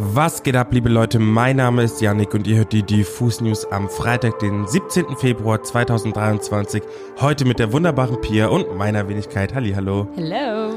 Was 0.00 0.44
geht 0.44 0.54
ab, 0.54 0.72
liebe 0.72 0.88
Leute? 0.88 1.18
Mein 1.18 1.56
Name 1.56 1.82
ist 1.82 2.00
Yannick 2.00 2.32
und 2.32 2.46
ihr 2.46 2.58
hört 2.58 2.72
die 2.72 2.84
Diffus 2.84 3.40
News 3.40 3.64
am 3.72 3.88
Freitag, 3.88 4.38
den 4.38 4.64
17. 4.64 5.16
Februar 5.16 5.60
2023. 5.60 6.84
Heute 7.20 7.44
mit 7.44 7.58
der 7.58 7.72
wunderbaren 7.72 8.20
Pia 8.20 8.46
und 8.46 8.76
meiner 8.76 9.08
Wenigkeit. 9.08 9.56
Hallihallo. 9.56 10.06
Hello. 10.14 10.72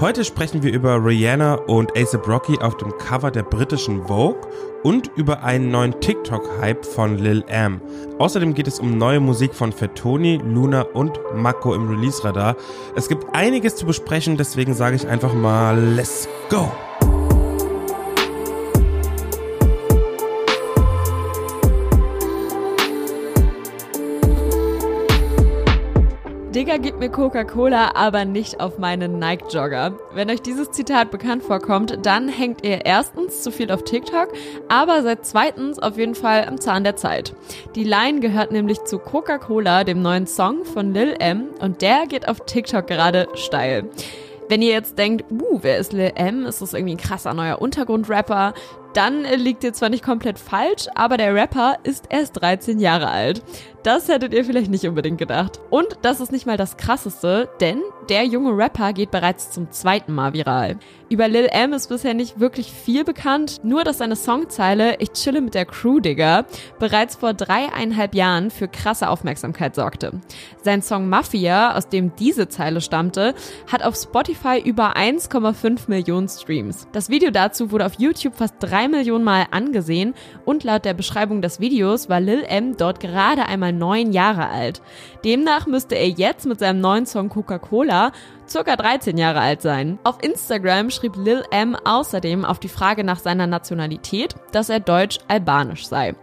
Heute 0.00 0.22
sprechen 0.22 0.62
wir 0.62 0.70
über 0.70 1.02
Rihanna 1.02 1.54
und 1.54 1.96
ASAP 1.96 2.28
Rocky 2.28 2.58
auf 2.58 2.76
dem 2.76 2.92
Cover 2.98 3.30
der 3.30 3.42
britischen 3.42 4.06
Vogue 4.06 4.42
und 4.82 5.10
über 5.16 5.42
einen 5.42 5.70
neuen 5.70 5.98
TikTok-Hype 5.98 6.84
von 6.84 7.16
Lil 7.16 7.44
M. 7.48 7.80
Außerdem 8.18 8.52
geht 8.52 8.68
es 8.68 8.80
um 8.80 8.98
neue 8.98 9.20
Musik 9.20 9.54
von 9.54 9.72
Fettoni, 9.72 10.42
Luna 10.44 10.82
und 10.82 11.18
Mako 11.34 11.74
im 11.74 11.88
Release-Radar. 11.88 12.54
Es 12.94 13.08
gibt 13.08 13.34
einiges 13.34 13.76
zu 13.76 13.86
besprechen, 13.86 14.36
deswegen 14.36 14.74
sage 14.74 14.96
ich 14.96 15.08
einfach 15.08 15.32
mal, 15.32 15.82
let's 15.96 16.28
go! 16.50 16.70
Digga, 26.58 26.76
gib 26.76 26.98
mir 26.98 27.08
Coca-Cola, 27.08 27.92
aber 27.94 28.24
nicht 28.24 28.58
auf 28.58 28.78
meinen 28.78 29.20
Nike-Jogger. 29.20 29.96
Wenn 30.12 30.28
euch 30.28 30.42
dieses 30.42 30.72
Zitat 30.72 31.12
bekannt 31.12 31.44
vorkommt, 31.44 32.04
dann 32.04 32.28
hängt 32.28 32.64
ihr 32.64 32.84
erstens 32.84 33.42
zu 33.42 33.52
viel 33.52 33.70
auf 33.70 33.84
TikTok, 33.84 34.32
aber 34.68 35.04
seid 35.04 35.24
zweitens 35.24 35.78
auf 35.78 35.96
jeden 35.96 36.16
Fall 36.16 36.46
am 36.48 36.60
Zahn 36.60 36.82
der 36.82 36.96
Zeit. 36.96 37.32
Die 37.76 37.84
Line 37.84 38.18
gehört 38.18 38.50
nämlich 38.50 38.82
zu 38.82 38.98
Coca-Cola, 38.98 39.84
dem 39.84 40.02
neuen 40.02 40.26
Song 40.26 40.64
von 40.64 40.92
Lil 40.92 41.14
M, 41.20 41.44
und 41.60 41.80
der 41.80 42.08
geht 42.08 42.26
auf 42.26 42.40
TikTok 42.44 42.88
gerade 42.88 43.28
steil. 43.34 43.88
Wenn 44.48 44.60
ihr 44.60 44.72
jetzt 44.72 44.98
denkt, 44.98 45.30
uh, 45.30 45.60
wer 45.62 45.78
ist 45.78 45.92
Lil 45.92 46.10
M? 46.16 46.44
Ist 46.44 46.60
das 46.60 46.74
irgendwie 46.74 46.94
ein 46.94 46.98
krasser 46.98 47.34
neuer 47.34 47.62
Untergrundrapper? 47.62 48.52
Dann 48.98 49.22
liegt 49.22 49.62
ihr 49.62 49.72
zwar 49.72 49.90
nicht 49.90 50.02
komplett 50.02 50.40
falsch, 50.40 50.88
aber 50.96 51.18
der 51.18 51.32
Rapper 51.32 51.76
ist 51.84 52.06
erst 52.08 52.40
13 52.40 52.80
Jahre 52.80 53.06
alt. 53.06 53.44
Das 53.84 54.08
hättet 54.08 54.34
ihr 54.34 54.44
vielleicht 54.44 54.72
nicht 54.72 54.88
unbedingt 54.88 55.18
gedacht. 55.18 55.60
Und 55.70 55.98
das 56.02 56.18
ist 56.18 56.32
nicht 56.32 56.46
mal 56.46 56.56
das 56.56 56.76
Krasseste, 56.76 57.48
denn 57.60 57.80
der 58.08 58.24
junge 58.24 58.56
Rapper 58.56 58.92
geht 58.92 59.10
bereits 59.10 59.50
zum 59.50 59.70
zweiten 59.70 60.14
Mal 60.14 60.32
viral. 60.32 60.76
Über 61.10 61.28
Lil 61.28 61.48
M 61.50 61.72
ist 61.72 61.88
bisher 61.88 62.14
nicht 62.14 62.40
wirklich 62.40 62.72
viel 62.72 63.04
bekannt, 63.04 63.60
nur 63.62 63.84
dass 63.84 63.98
seine 63.98 64.16
Songzeile 64.16 64.96
Ich 65.00 65.12
chille 65.12 65.40
mit 65.40 65.54
der 65.54 65.66
Crew, 65.66 66.00
Digga, 66.00 66.44
bereits 66.78 67.16
vor 67.16 67.34
dreieinhalb 67.34 68.14
Jahren 68.14 68.50
für 68.50 68.68
krasse 68.68 69.08
Aufmerksamkeit 69.08 69.74
sorgte. 69.74 70.12
Sein 70.62 70.82
Song 70.82 71.08
Mafia, 71.08 71.76
aus 71.76 71.88
dem 71.88 72.14
diese 72.16 72.48
Zeile 72.48 72.80
stammte, 72.80 73.34
hat 73.70 73.82
auf 73.82 73.96
Spotify 73.96 74.60
über 74.62 74.96
1,5 74.96 75.88
Millionen 75.88 76.28
Streams. 76.28 76.86
Das 76.92 77.08
Video 77.08 77.30
dazu 77.30 77.70
wurde 77.70 77.86
auf 77.86 77.98
YouTube 77.98 78.36
fast 78.36 78.54
drei 78.60 78.88
Millionen 78.88 79.24
Mal 79.24 79.46
angesehen 79.50 80.14
und 80.44 80.64
laut 80.64 80.84
der 80.84 80.94
Beschreibung 80.94 81.42
des 81.42 81.60
Videos 81.60 82.08
war 82.08 82.20
Lil 82.20 82.44
M 82.46 82.76
dort 82.76 83.00
gerade 83.00 83.46
einmal 83.46 83.72
neun 83.72 84.12
Jahre 84.12 84.48
alt. 84.48 84.82
Demnach 85.24 85.66
müsste 85.66 85.94
er 85.94 86.08
jetzt 86.08 86.46
mit 86.46 86.58
seinem 86.58 86.80
neuen 86.80 87.06
Song 87.06 87.28
Coca-Cola 87.28 87.97
India 87.98 88.12
circa 88.48 88.76
13 88.76 89.16
Jahre 89.18 89.40
alt 89.40 89.62
sein. 89.62 89.98
Auf 90.04 90.22
Instagram 90.22 90.90
schrieb 90.90 91.16
Lil 91.16 91.44
M 91.50 91.76
außerdem 91.76 92.44
auf 92.44 92.58
die 92.58 92.68
Frage 92.68 93.04
nach 93.04 93.18
seiner 93.18 93.46
Nationalität, 93.46 94.34
dass 94.52 94.68
er 94.68 94.80
deutsch-albanisch 94.80 95.86
sei. 95.86 96.14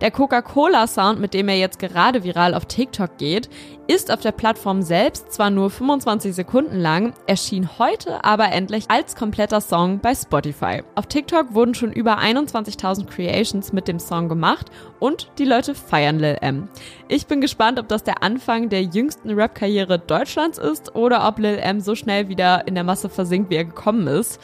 Der 0.00 0.10
Coca-Cola-Sound, 0.10 1.20
mit 1.20 1.32
dem 1.32 1.48
er 1.48 1.56
jetzt 1.56 1.78
gerade 1.78 2.22
viral 2.22 2.54
auf 2.54 2.66
TikTok 2.66 3.16
geht, 3.16 3.48
ist 3.88 4.10
auf 4.10 4.20
der 4.20 4.32
Plattform 4.32 4.82
selbst 4.82 5.32
zwar 5.32 5.50
nur 5.50 5.70
25 5.70 6.34
Sekunden 6.34 6.78
lang, 6.78 7.14
erschien 7.26 7.78
heute 7.78 8.24
aber 8.24 8.50
endlich 8.50 8.90
als 8.90 9.14
kompletter 9.14 9.60
Song 9.60 10.00
bei 10.00 10.14
Spotify. 10.14 10.82
Auf 10.96 11.06
TikTok 11.06 11.54
wurden 11.54 11.74
schon 11.74 11.92
über 11.92 12.18
21.000 12.18 13.06
Creations 13.06 13.72
mit 13.72 13.86
dem 13.88 13.98
Song 13.98 14.28
gemacht 14.28 14.70
und 14.98 15.30
die 15.38 15.44
Leute 15.44 15.74
feiern 15.74 16.18
Lil 16.18 16.36
M. 16.40 16.68
Ich 17.08 17.26
bin 17.26 17.40
gespannt, 17.40 17.78
ob 17.78 17.88
das 17.88 18.02
der 18.02 18.22
Anfang 18.22 18.68
der 18.68 18.82
jüngsten 18.82 19.30
Rap-Karriere 19.30 19.98
Deutschlands 19.98 20.58
ist 20.58 20.94
oder 20.96 21.26
ob 21.26 21.38
Lil 21.38 21.58
M 21.66 21.80
so 21.80 21.94
schnell 21.94 22.28
wieder 22.28 22.66
in 22.66 22.74
der 22.74 22.84
Masse 22.84 23.08
versinkt, 23.08 23.50
wie 23.50 23.56
er 23.56 23.64
gekommen 23.64 24.06
ist. 24.06 24.40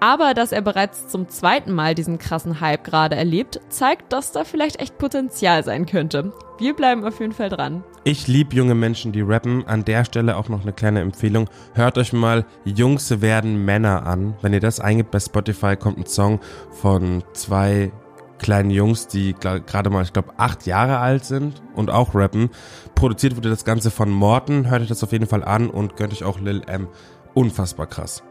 Aber 0.00 0.34
dass 0.34 0.52
er 0.52 0.60
bereits 0.60 1.08
zum 1.08 1.28
zweiten 1.28 1.72
Mal 1.72 1.94
diesen 1.94 2.18
krassen 2.18 2.60
Hype 2.60 2.84
gerade 2.84 3.16
erlebt, 3.16 3.60
zeigt, 3.70 4.12
dass 4.12 4.32
da 4.32 4.44
vielleicht 4.44 4.80
echt 4.80 4.98
Potenzial 4.98 5.64
sein 5.64 5.86
könnte. 5.86 6.32
Wir 6.58 6.74
bleiben 6.74 7.04
auf 7.04 7.20
jeden 7.20 7.32
Fall 7.32 7.48
dran. 7.48 7.82
Ich 8.04 8.28
liebe 8.28 8.54
junge 8.54 8.74
Menschen, 8.74 9.12
die 9.12 9.22
rappen. 9.22 9.66
An 9.66 9.84
der 9.84 10.04
Stelle 10.04 10.36
auch 10.36 10.48
noch 10.48 10.62
eine 10.62 10.72
kleine 10.72 11.00
Empfehlung. 11.00 11.48
Hört 11.72 11.96
euch 11.96 12.12
mal 12.12 12.44
Jungs 12.64 13.22
werden 13.22 13.64
Männer 13.64 14.06
an. 14.06 14.36
Wenn 14.42 14.52
ihr 14.52 14.60
das 14.60 14.78
eingibt 14.78 15.10
bei 15.10 15.20
Spotify, 15.20 15.76
kommt 15.76 15.98
ein 15.98 16.06
Song 16.06 16.40
von 16.70 17.24
zwei 17.32 17.90
kleinen 18.44 18.70
Jungs, 18.70 19.08
die 19.08 19.34
gerade 19.34 19.88
mal, 19.88 20.02
ich 20.02 20.12
glaube, 20.12 20.34
acht 20.36 20.66
Jahre 20.66 20.98
alt 20.98 21.24
sind 21.24 21.62
und 21.74 21.90
auch 21.90 22.14
rappen. 22.14 22.50
Produziert 22.94 23.36
wurde 23.36 23.48
das 23.48 23.64
Ganze 23.64 23.90
von 23.90 24.10
Morten. 24.10 24.68
Hört 24.68 24.82
euch 24.82 24.88
das 24.88 25.02
auf 25.02 25.12
jeden 25.12 25.26
Fall 25.26 25.42
an 25.42 25.70
und 25.70 25.96
gönnt 25.96 26.12
euch 26.12 26.24
auch 26.24 26.38
Lil 26.38 26.62
M. 26.66 26.88
Unfassbar 27.32 27.86
krass. 27.86 28.22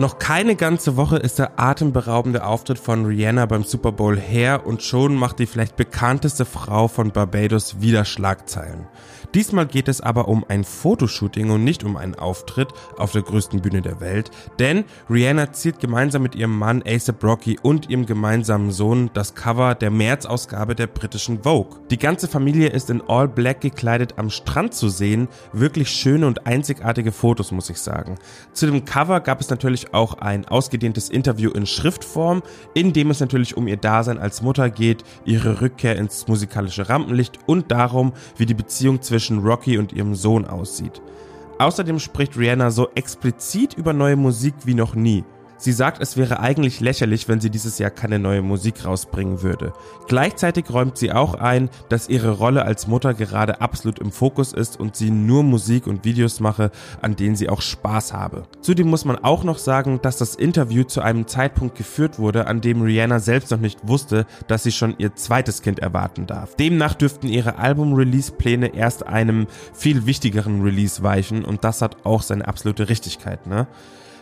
Noch 0.00 0.20
keine 0.20 0.54
ganze 0.54 0.96
Woche 0.96 1.16
ist 1.16 1.40
der 1.40 1.58
atemberaubende 1.58 2.44
Auftritt 2.44 2.78
von 2.78 3.04
Rihanna 3.04 3.46
beim 3.46 3.64
Super 3.64 3.90
Bowl 3.90 4.16
her 4.16 4.64
und 4.64 4.80
schon 4.80 5.16
macht 5.16 5.40
die 5.40 5.46
vielleicht 5.46 5.74
bekannteste 5.74 6.44
Frau 6.44 6.86
von 6.86 7.10
Barbados 7.10 7.80
wieder 7.80 8.04
Schlagzeilen. 8.04 8.86
Diesmal 9.34 9.66
geht 9.66 9.88
es 9.88 10.00
aber 10.00 10.28
um 10.28 10.44
ein 10.48 10.62
Fotoshooting 10.62 11.50
und 11.50 11.64
nicht 11.64 11.82
um 11.82 11.96
einen 11.96 12.14
Auftritt 12.14 12.68
auf 12.96 13.10
der 13.10 13.22
größten 13.22 13.60
Bühne 13.60 13.82
der 13.82 14.00
Welt, 14.00 14.30
denn 14.60 14.84
Rihanna 15.10 15.52
zielt 15.52 15.80
gemeinsam 15.80 16.22
mit 16.22 16.36
ihrem 16.36 16.56
Mann 16.56 16.82
ASAP 16.86 17.22
Rocky 17.24 17.58
und 17.60 17.90
ihrem 17.90 18.06
gemeinsamen 18.06 18.70
Sohn 18.70 19.10
das 19.14 19.34
Cover 19.34 19.74
der 19.74 19.90
März-Ausgabe 19.90 20.76
der 20.76 20.86
britischen 20.86 21.42
Vogue. 21.42 21.80
Die 21.90 21.98
ganze 21.98 22.28
Familie 22.28 22.68
ist 22.68 22.88
in 22.88 23.02
All 23.08 23.26
Black 23.26 23.60
gekleidet 23.60 24.14
am 24.16 24.30
Strand 24.30 24.74
zu 24.74 24.88
sehen, 24.88 25.28
wirklich 25.52 25.90
schöne 25.90 26.26
und 26.26 26.46
einzigartige 26.46 27.10
Fotos, 27.10 27.50
muss 27.50 27.68
ich 27.68 27.78
sagen. 27.78 28.16
Zu 28.52 28.66
dem 28.66 28.84
Cover 28.84 29.20
gab 29.20 29.40
es 29.40 29.50
natürlich 29.50 29.87
auch 29.92 30.14
ein 30.14 30.46
ausgedehntes 30.46 31.10
Interview 31.10 31.50
in 31.50 31.66
Schriftform, 31.66 32.42
in 32.74 32.92
dem 32.92 33.10
es 33.10 33.20
natürlich 33.20 33.56
um 33.56 33.68
ihr 33.68 33.76
Dasein 33.76 34.18
als 34.18 34.42
Mutter 34.42 34.70
geht, 34.70 35.04
ihre 35.24 35.60
Rückkehr 35.60 35.96
ins 35.96 36.28
musikalische 36.28 36.88
Rampenlicht 36.88 37.38
und 37.46 37.70
darum, 37.70 38.12
wie 38.36 38.46
die 38.46 38.54
Beziehung 38.54 39.02
zwischen 39.02 39.40
Rocky 39.40 39.78
und 39.78 39.92
ihrem 39.92 40.14
Sohn 40.14 40.44
aussieht. 40.44 41.00
Außerdem 41.58 41.98
spricht 41.98 42.36
Rihanna 42.36 42.70
so 42.70 42.88
explizit 42.94 43.74
über 43.74 43.92
neue 43.92 44.16
Musik 44.16 44.54
wie 44.64 44.74
noch 44.74 44.94
nie. 44.94 45.24
Sie 45.60 45.72
sagt, 45.72 46.00
es 46.00 46.16
wäre 46.16 46.38
eigentlich 46.38 46.78
lächerlich, 46.78 47.28
wenn 47.28 47.40
sie 47.40 47.50
dieses 47.50 47.80
Jahr 47.80 47.90
keine 47.90 48.20
neue 48.20 48.42
Musik 48.42 48.84
rausbringen 48.84 49.42
würde. 49.42 49.72
Gleichzeitig 50.06 50.70
räumt 50.70 50.96
sie 50.96 51.10
auch 51.10 51.34
ein, 51.34 51.68
dass 51.88 52.08
ihre 52.08 52.30
Rolle 52.30 52.64
als 52.64 52.86
Mutter 52.86 53.12
gerade 53.12 53.60
absolut 53.60 53.98
im 53.98 54.12
Fokus 54.12 54.52
ist 54.52 54.78
und 54.78 54.94
sie 54.94 55.10
nur 55.10 55.42
Musik 55.42 55.88
und 55.88 56.04
Videos 56.04 56.38
mache, 56.38 56.70
an 57.02 57.16
denen 57.16 57.34
sie 57.34 57.48
auch 57.48 57.60
Spaß 57.60 58.12
habe. 58.12 58.44
Zudem 58.60 58.88
muss 58.88 59.04
man 59.04 59.16
auch 59.16 59.42
noch 59.42 59.58
sagen, 59.58 59.98
dass 60.00 60.16
das 60.16 60.36
Interview 60.36 60.84
zu 60.84 61.00
einem 61.00 61.26
Zeitpunkt 61.26 61.76
geführt 61.76 62.20
wurde, 62.20 62.46
an 62.46 62.60
dem 62.60 62.80
Rihanna 62.80 63.18
selbst 63.18 63.50
noch 63.50 63.58
nicht 63.58 63.80
wusste, 63.82 64.26
dass 64.46 64.62
sie 64.62 64.72
schon 64.72 64.94
ihr 64.98 65.16
zweites 65.16 65.60
Kind 65.62 65.80
erwarten 65.80 66.28
darf. 66.28 66.54
Demnach 66.54 66.94
dürften 66.94 67.26
ihre 67.26 67.58
Album-Release-Pläne 67.58 68.76
erst 68.76 69.08
einem 69.08 69.48
viel 69.72 70.06
wichtigeren 70.06 70.62
Release 70.62 71.02
weichen 71.02 71.44
und 71.44 71.64
das 71.64 71.82
hat 71.82 71.96
auch 72.04 72.22
seine 72.22 72.46
absolute 72.46 72.88
Richtigkeit, 72.88 73.48
ne? 73.48 73.66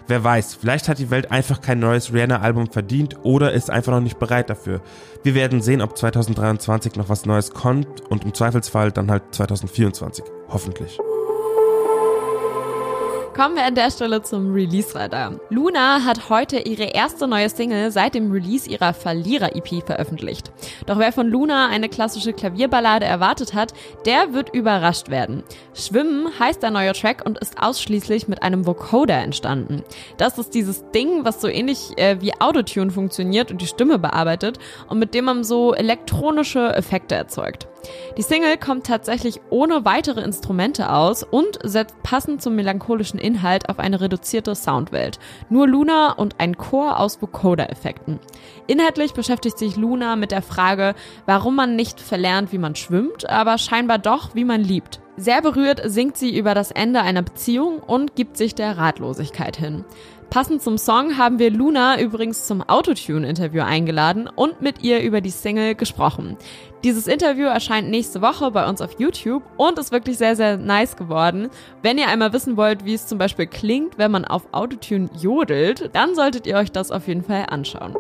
Wer 0.09 0.23
weiß, 0.23 0.55
vielleicht 0.55 0.89
hat 0.89 0.99
die 0.99 1.11
Welt 1.11 1.33
einfach 1.33 1.61
kein 1.61 1.81
neues 1.81 2.13
Rihanna-Album 2.13 2.71
verdient 2.71 3.17
oder 3.25 3.53
ist 3.53 3.71
einfach 3.71 3.93
noch 3.93 4.01
nicht 4.01 4.21
bereit 4.21 4.51
dafür. 4.51 4.81
Wir 5.25 5.35
werden 5.35 5.61
sehen, 5.61 5.83
ob 5.83 5.99
2023 5.99 6.95
noch 6.95 7.09
was 7.09 7.27
Neues 7.27 7.51
kommt 7.51 8.03
und 8.03 8.25
im 8.25 8.33
Zweifelsfall 8.33 8.93
dann 8.93 9.11
halt 9.11 9.23
2024. 9.33 10.25
Hoffentlich. 10.49 10.99
Kommen 13.37 13.55
wir 13.55 13.65
an 13.65 13.75
der 13.75 13.91
Stelle 13.91 14.23
zum 14.23 14.51
Release-Radar. 14.51 15.39
Luna 15.51 16.07
hat 16.07 16.31
heute 16.31 16.61
ihre 16.61 16.85
erste 16.85 17.29
neue 17.29 17.51
Single 17.51 17.91
seit 17.91 18.15
dem 18.15 18.33
Release 18.33 18.67
ihrer 18.67 18.95
Verlierer-EP 18.95 19.85
veröffentlicht. 19.85 20.51
Doch 20.87 20.99
wer 20.99 21.13
von 21.13 21.29
Luna 21.29 21.69
eine 21.69 21.91
klassische 21.91 22.33
Klavierballade 22.33 23.05
erwartet 23.05 23.53
hat, 23.53 23.75
der 24.07 24.33
wird 24.33 24.55
überrascht 24.55 25.11
werden. 25.11 25.43
Schwimmen 25.75 26.29
heißt 26.39 26.63
der 26.63 26.71
neue 26.71 26.95
Track 26.95 27.27
und 27.27 27.37
ist 27.37 27.63
ausschließlich 27.63 28.27
mit 28.27 28.43
einem 28.43 28.67
Vocoder 28.67 29.19
entstanden. 29.19 29.85
Das 30.17 30.39
ist 30.39 30.55
dieses 30.55 30.91
Ding, 30.93 31.27
was 31.27 31.43
so 31.43 31.49
ähnlich 31.49 31.91
äh, 31.99 32.19
wie 32.23 32.33
Autotune 32.41 32.91
funktioniert 32.91 33.51
und 33.51 33.61
die 33.61 33.67
Stimme 33.67 33.99
bearbeitet 33.99 34.59
und 34.89 34.99
mit 34.99 35.13
dem 35.13 35.27
man 35.27 35.45
so 35.45 35.75
elektronische 35.75 36.75
Effekte 36.75 37.17
erzeugt. 37.17 37.69
Die 38.17 38.23
Single 38.23 38.57
kommt 38.57 38.87
tatsächlich 38.87 39.41
ohne 39.51 39.85
weitere 39.85 40.23
Instrumente 40.23 40.91
aus 40.93 41.23
und 41.23 41.59
setzt 41.63 42.03
passend 42.03 42.43
zum 42.43 42.57
melancholischen 42.57 43.19
Inhalt 43.19 43.69
auf 43.69 43.79
eine 43.79 44.01
reduzierte 44.01 44.55
Soundwelt. 44.55 45.19
Nur 45.51 45.69
Luna 45.69 46.13
und 46.13 46.41
ein 46.41 46.57
Chor 46.57 46.99
aus 46.99 47.21
Vocoder-Effekten. 47.21 48.19
Inhaltlich 48.67 49.13
beschäftigt 49.13 49.59
sich 49.59 49.77
Luna 49.77 50.17
mit 50.17 50.31
der 50.31 50.43
Frage, 50.43 50.95
warum 51.27 51.57
man 51.57 51.77
nicht 51.77 52.01
verlernt, 52.01 52.53
wie 52.53 52.59
man 52.59 52.75
schwimmt, 52.75 53.29
aber 53.29 53.59
scheinbar 53.59 53.99
doch, 53.99 54.35
wie 54.35 54.45
man 54.45 54.63
liebt. 54.63 55.01
Sehr 55.19 55.41
berührt 55.41 55.81
singt 55.85 56.19
sie 56.19 56.37
über 56.37 56.55
das 56.55 56.71
Ende 56.71 57.01
einer 57.01 57.23
Beziehung 57.23 57.79
und 57.79 58.17
gibt 58.17 58.37
sich 58.37 58.55
der 58.55 58.77
Ratlosigkeit 58.77 59.57
hin. 59.57 59.85
Passend 60.29 60.61
zum 60.61 60.77
Song 60.77 61.17
haben 61.17 61.39
wir 61.39 61.51
Luna 61.51 62.01
übrigens 62.01 62.47
zum 62.47 62.61
Autotune-Interview 62.61 63.63
eingeladen 63.63 64.29
und 64.35 64.61
mit 64.61 64.83
ihr 64.83 65.01
über 65.01 65.21
die 65.21 65.31
Single 65.31 65.75
gesprochen. 65.75 66.37
Dieses 66.85 67.07
Interview 67.07 67.47
erscheint 67.47 67.89
nächste 67.89 68.21
Woche 68.21 68.51
bei 68.51 68.69
uns 68.69 68.81
auf 68.83 68.99
YouTube 68.99 69.43
und 69.57 69.79
ist 69.79 69.93
wirklich 69.93 70.19
sehr, 70.19 70.37
sehr 70.37 70.59
nice 70.59 70.97
geworden. 70.97 71.49
Wenn 71.83 71.97
ihr 71.97 72.09
einmal 72.09 72.33
wissen 72.33 72.57
wollt, 72.57 72.85
wie 72.85 72.95
es 72.95 73.07
zum 73.07 73.19
Beispiel 73.19 73.47
klingt, 73.47 73.99
wenn 73.99 74.11
man 74.11 74.25
auf 74.25 74.53
Autotune 74.53 75.09
jodelt, 75.19 75.91
dann 75.95 76.15
solltet 76.15 76.47
ihr 76.47 76.57
euch 76.57 76.73
das 76.73 76.91
auf 76.91 77.09
jeden 77.09 77.23
Fall 77.23 77.47
anschauen. 77.49 77.95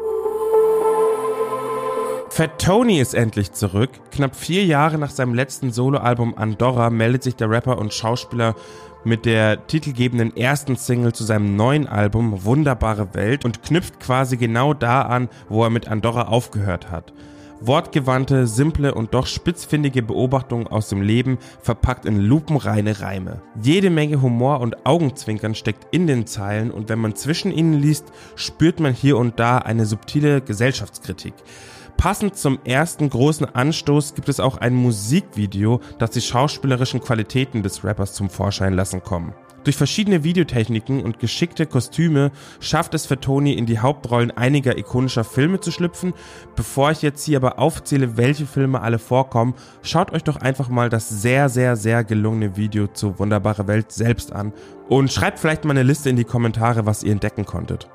Fat 2.36 2.58
Tony 2.58 3.00
ist 3.00 3.14
endlich 3.14 3.52
zurück. 3.52 3.88
Knapp 4.10 4.36
vier 4.36 4.62
Jahre 4.66 4.98
nach 4.98 5.08
seinem 5.08 5.32
letzten 5.32 5.72
Soloalbum 5.72 6.36
Andorra 6.36 6.90
meldet 6.90 7.22
sich 7.22 7.34
der 7.34 7.48
Rapper 7.48 7.78
und 7.78 7.94
Schauspieler 7.94 8.54
mit 9.04 9.24
der 9.24 9.66
titelgebenden 9.66 10.36
ersten 10.36 10.76
Single 10.76 11.14
zu 11.14 11.24
seinem 11.24 11.56
neuen 11.56 11.86
Album 11.86 12.44
Wunderbare 12.44 13.14
Welt 13.14 13.46
und 13.46 13.62
knüpft 13.62 14.00
quasi 14.00 14.36
genau 14.36 14.74
da 14.74 15.00
an, 15.00 15.30
wo 15.48 15.64
er 15.64 15.70
mit 15.70 15.88
Andorra 15.88 16.28
aufgehört 16.28 16.90
hat. 16.90 17.14
Wortgewandte, 17.62 18.46
simple 18.46 18.92
und 18.92 19.14
doch 19.14 19.26
spitzfindige 19.26 20.02
Beobachtungen 20.02 20.66
aus 20.66 20.90
dem 20.90 21.00
Leben 21.00 21.38
verpackt 21.62 22.04
in 22.04 22.20
lupenreine 22.20 23.00
Reime. 23.00 23.40
Jede 23.62 23.88
Menge 23.88 24.20
Humor 24.20 24.60
und 24.60 24.84
Augenzwinkern 24.84 25.54
steckt 25.54 25.86
in 25.90 26.06
den 26.06 26.26
Zeilen 26.26 26.70
und 26.70 26.90
wenn 26.90 26.98
man 26.98 27.14
zwischen 27.14 27.50
ihnen 27.50 27.72
liest, 27.72 28.04
spürt 28.34 28.78
man 28.78 28.92
hier 28.92 29.16
und 29.16 29.40
da 29.40 29.56
eine 29.56 29.86
subtile 29.86 30.42
Gesellschaftskritik. 30.42 31.32
Passend 31.96 32.36
zum 32.36 32.58
ersten 32.64 33.08
großen 33.08 33.46
Anstoß 33.46 34.14
gibt 34.14 34.28
es 34.28 34.38
auch 34.38 34.58
ein 34.58 34.74
Musikvideo, 34.74 35.80
das 35.98 36.10
die 36.10 36.20
schauspielerischen 36.20 37.00
Qualitäten 37.00 37.62
des 37.62 37.84
Rappers 37.84 38.12
zum 38.12 38.28
Vorschein 38.30 38.74
lassen 38.74 39.02
kommen. 39.02 39.34
Durch 39.64 39.76
verschiedene 39.76 40.22
Videotechniken 40.22 41.02
und 41.02 41.18
geschickte 41.18 41.66
Kostüme 41.66 42.30
schafft 42.60 42.94
es 42.94 43.04
für 43.04 43.18
Tony 43.18 43.54
in 43.54 43.66
die 43.66 43.80
Hauptrollen 43.80 44.30
einiger 44.30 44.78
ikonischer 44.78 45.24
Filme 45.24 45.58
zu 45.58 45.72
schlüpfen. 45.72 46.14
Bevor 46.54 46.92
ich 46.92 47.02
jetzt 47.02 47.24
hier 47.24 47.38
aber 47.38 47.58
aufzähle, 47.58 48.16
welche 48.16 48.46
Filme 48.46 48.80
alle 48.80 49.00
vorkommen, 49.00 49.54
schaut 49.82 50.12
euch 50.12 50.22
doch 50.22 50.36
einfach 50.36 50.68
mal 50.68 50.88
das 50.88 51.08
sehr, 51.08 51.48
sehr, 51.48 51.74
sehr 51.74 52.04
gelungene 52.04 52.56
Video 52.56 52.86
zu 52.86 53.18
Wunderbare 53.18 53.66
Welt 53.66 53.90
selbst 53.90 54.32
an 54.32 54.52
und 54.88 55.12
schreibt 55.12 55.40
vielleicht 55.40 55.64
mal 55.64 55.72
eine 55.72 55.82
Liste 55.82 56.10
in 56.10 56.16
die 56.16 56.22
Kommentare, 56.22 56.86
was 56.86 57.02
ihr 57.02 57.10
entdecken 57.10 57.44
konntet. 57.44 57.88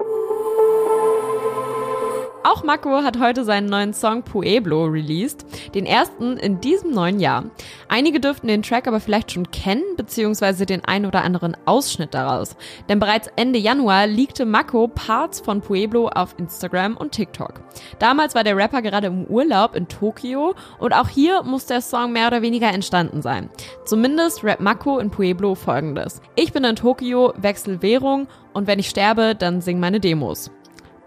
Auch 2.43 2.63
Mako 2.63 3.03
hat 3.03 3.19
heute 3.19 3.45
seinen 3.45 3.67
neuen 3.67 3.93
Song 3.93 4.23
Pueblo 4.23 4.85
released, 4.85 5.45
den 5.75 5.85
ersten 5.85 6.37
in 6.37 6.59
diesem 6.59 6.89
neuen 6.89 7.19
Jahr. 7.19 7.43
Einige 7.87 8.19
dürften 8.19 8.47
den 8.47 8.63
Track 8.63 8.87
aber 8.87 8.99
vielleicht 8.99 9.31
schon 9.31 9.51
kennen, 9.51 9.83
beziehungsweise 9.95 10.65
den 10.65 10.83
ein 10.83 11.05
oder 11.05 11.23
anderen 11.23 11.55
Ausschnitt 11.65 12.15
daraus. 12.15 12.55
Denn 12.89 12.97
bereits 12.97 13.29
Ende 13.35 13.59
Januar 13.59 14.07
leakte 14.07 14.45
Mako 14.45 14.87
Parts 14.87 15.39
von 15.39 15.61
Pueblo 15.61 16.07
auf 16.07 16.33
Instagram 16.39 16.97
und 16.97 17.11
TikTok. 17.11 17.61
Damals 17.99 18.33
war 18.33 18.43
der 18.43 18.57
Rapper 18.57 18.81
gerade 18.81 19.07
im 19.07 19.25
Urlaub 19.25 19.75
in 19.75 19.87
Tokio 19.87 20.55
und 20.79 20.93
auch 20.93 21.09
hier 21.09 21.43
muss 21.43 21.67
der 21.67 21.81
Song 21.81 22.11
mehr 22.11 22.25
oder 22.25 22.41
weniger 22.41 22.69
entstanden 22.69 23.21
sein. 23.21 23.51
Zumindest 23.85 24.43
rap 24.43 24.59
Mako 24.59 24.97
in 24.97 25.11
Pueblo 25.11 25.53
folgendes. 25.53 26.21
Ich 26.35 26.51
bin 26.51 26.63
in 26.63 26.75
Tokio, 26.75 27.33
wechsel 27.37 27.83
Währung 27.83 28.27
und 28.53 28.65
wenn 28.65 28.79
ich 28.79 28.89
sterbe, 28.89 29.35
dann 29.35 29.61
sing 29.61 29.79
meine 29.79 29.99
Demos. 29.99 30.49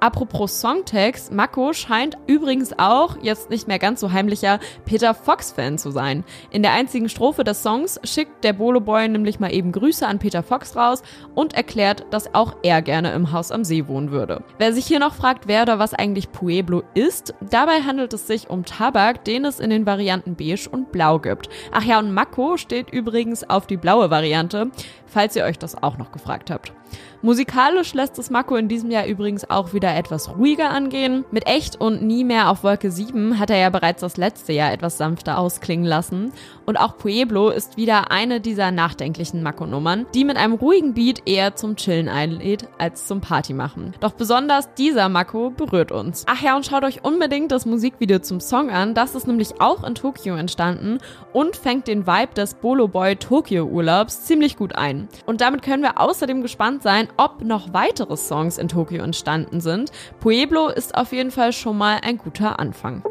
Apropos 0.04 0.60
Songtext, 0.60 1.32
Mako 1.32 1.72
scheint 1.72 2.18
übrigens 2.26 2.78
auch, 2.78 3.16
jetzt 3.22 3.48
nicht 3.48 3.68
mehr 3.68 3.78
ganz 3.78 4.00
so 4.00 4.12
heimlicher, 4.12 4.60
Peter 4.84 5.14
Fox-Fan 5.14 5.78
zu 5.78 5.92
sein. 5.92 6.24
In 6.50 6.62
der 6.62 6.74
einzigen 6.74 7.08
Strophe 7.08 7.42
des 7.42 7.62
Songs 7.62 7.98
schickt 8.04 8.44
der 8.44 8.52
Bolo 8.52 8.82
Boy 8.82 9.08
nämlich 9.08 9.40
mal 9.40 9.50
eben 9.50 9.72
Grüße 9.72 10.06
an 10.06 10.18
Peter 10.18 10.42
Fox 10.42 10.76
raus 10.76 11.02
und 11.34 11.54
erklärt, 11.54 12.04
dass 12.10 12.34
auch 12.34 12.54
er 12.62 12.82
gerne 12.82 13.12
im 13.14 13.32
Haus 13.32 13.50
am 13.50 13.64
See 13.64 13.88
wohnen 13.88 14.10
würde. 14.10 14.44
Wer 14.58 14.74
sich 14.74 14.84
hier 14.84 14.98
noch 14.98 15.14
fragt, 15.14 15.48
wer 15.48 15.62
oder 15.62 15.78
was 15.78 15.94
eigentlich 15.94 16.30
Pueblo 16.32 16.82
ist, 16.92 17.32
dabei 17.40 17.80
handelt 17.80 18.12
es 18.12 18.26
sich 18.26 18.50
um 18.50 18.66
Tabak, 18.66 19.24
den 19.24 19.46
es 19.46 19.58
in 19.58 19.70
den 19.70 19.86
Varianten 19.86 20.36
beige 20.36 20.68
und 20.70 20.92
blau 20.92 21.18
gibt. 21.18 21.48
Ach 21.72 21.82
ja, 21.82 21.98
und 21.98 22.12
Mako 22.12 22.58
steht 22.58 22.90
übrigens 22.90 23.48
auf 23.48 23.66
die 23.66 23.78
blaue 23.78 24.10
Variante, 24.10 24.70
falls 25.06 25.34
ihr 25.34 25.44
euch 25.44 25.58
das 25.58 25.82
auch 25.82 25.96
noch 25.96 26.12
gefragt 26.12 26.50
habt. 26.50 26.74
Musikalisch 27.22 27.94
lässt 27.94 28.18
es 28.18 28.28
Mako 28.28 28.56
in 28.56 28.68
diesem 28.68 28.90
Jahr 28.90 29.06
übrigens 29.06 29.48
auch 29.48 29.72
wieder 29.72 29.96
etwas 29.96 30.36
ruhiger 30.36 30.70
angehen. 30.70 31.24
Mit 31.30 31.46
Echt 31.46 31.80
und 31.80 32.02
Nie 32.02 32.22
mehr 32.22 32.50
auf 32.50 32.62
Wolke 32.64 32.90
7 32.90 33.38
hat 33.38 33.48
er 33.48 33.56
ja 33.56 33.70
bereits 33.70 34.02
das 34.02 34.18
letzte 34.18 34.52
Jahr 34.52 34.72
etwas 34.72 34.98
sanfter 34.98 35.38
ausklingen 35.38 35.86
lassen. 35.86 36.32
Und 36.66 36.76
auch 36.76 36.98
Pueblo 36.98 37.48
ist 37.48 37.76
wieder 37.76 38.10
eine 38.10 38.40
dieser 38.40 38.70
nachdenklichen 38.70 39.42
Mako-Nummern, 39.42 40.06
die 40.14 40.24
mit 40.24 40.36
einem 40.36 40.52
ruhigen 40.54 40.94
Beat 40.94 41.22
eher 41.26 41.56
zum 41.56 41.76
Chillen 41.76 42.08
einlädt 42.08 42.68
als 42.78 43.06
zum 43.06 43.20
Partymachen. 43.20 43.94
Doch 44.00 44.12
besonders 44.12 44.72
dieser 44.74 45.08
Mako 45.08 45.50
berührt 45.50 45.92
uns. 45.92 46.24
Ach 46.28 46.42
ja, 46.42 46.56
und 46.56 46.66
schaut 46.66 46.84
euch 46.84 47.04
unbedingt 47.04 47.52
das 47.52 47.66
Musikvideo 47.66 48.18
zum 48.18 48.40
Song 48.40 48.70
an. 48.70 48.94
Das 48.94 49.14
ist 49.14 49.26
nämlich 49.26 49.60
auch 49.60 49.82
in 49.82 49.94
Tokio 49.94 50.36
entstanden 50.36 50.98
und 51.32 51.56
fängt 51.56 51.88
den 51.88 52.06
Vibe 52.06 52.34
des 52.34 52.54
Bolo 52.54 52.86
Boy 52.86 53.16
Tokio 53.16 53.64
Urlaubs 53.64 54.24
ziemlich 54.24 54.56
gut 54.56 54.76
ein. 54.76 55.08
Und 55.26 55.40
damit 55.40 55.62
können 55.62 55.82
wir 55.82 56.00
außerdem 56.00 56.42
gespannt 56.42 56.82
sein, 56.84 57.08
ob 57.16 57.42
noch 57.42 57.72
weitere 57.72 58.16
Songs 58.16 58.58
in 58.58 58.68
Tokio 58.68 59.02
entstanden 59.02 59.60
sind. 59.60 59.90
Pueblo 60.20 60.68
ist 60.68 60.94
auf 60.94 61.12
jeden 61.12 61.32
Fall 61.32 61.52
schon 61.52 61.76
mal 61.76 61.98
ein 62.04 62.18
guter 62.18 62.60
Anfang. 62.60 63.02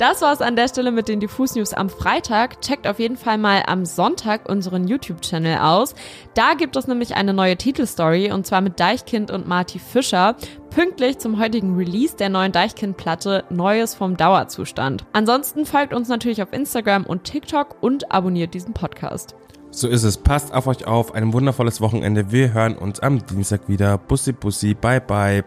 Das 0.00 0.22
war's 0.22 0.40
an 0.40 0.56
der 0.56 0.66
Stelle 0.66 0.92
mit 0.92 1.08
den 1.08 1.20
Diffus 1.20 1.54
News 1.56 1.74
am 1.74 1.90
Freitag. 1.90 2.62
Checkt 2.62 2.86
auf 2.86 2.98
jeden 2.98 3.18
Fall 3.18 3.36
mal 3.36 3.64
am 3.66 3.84
Sonntag 3.84 4.48
unseren 4.48 4.88
YouTube-Channel 4.88 5.58
aus. 5.58 5.94
Da 6.32 6.54
gibt 6.54 6.74
es 6.76 6.86
nämlich 6.86 7.16
eine 7.16 7.34
neue 7.34 7.58
Titelstory 7.58 8.32
und 8.32 8.46
zwar 8.46 8.62
mit 8.62 8.80
Deichkind 8.80 9.30
und 9.30 9.46
Marty 9.46 9.78
Fischer. 9.78 10.36
Pünktlich 10.70 11.18
zum 11.18 11.38
heutigen 11.38 11.76
Release 11.76 12.16
der 12.16 12.30
neuen 12.30 12.50
Deichkind-Platte 12.50 13.44
Neues 13.50 13.94
vom 13.94 14.16
Dauerzustand. 14.16 15.04
Ansonsten 15.12 15.66
folgt 15.66 15.92
uns 15.92 16.08
natürlich 16.08 16.42
auf 16.42 16.54
Instagram 16.54 17.04
und 17.04 17.24
TikTok 17.24 17.76
und 17.82 18.10
abonniert 18.10 18.54
diesen 18.54 18.72
Podcast. 18.72 19.34
So 19.70 19.88
ist 19.88 20.02
es. 20.02 20.18
Passt 20.18 20.52
auf 20.52 20.66
euch 20.66 20.86
auf. 20.86 21.14
Ein 21.14 21.32
wundervolles 21.32 21.80
Wochenende. 21.80 22.32
Wir 22.32 22.52
hören 22.52 22.76
uns 22.76 23.00
am 23.00 23.24
Dienstag 23.26 23.68
wieder. 23.68 23.98
Bussi, 23.98 24.32
bussi. 24.32 24.74
Bye, 24.74 25.00
bye. 25.00 25.44